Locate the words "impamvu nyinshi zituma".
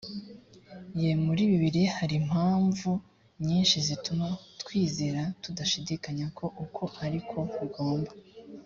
2.21-4.27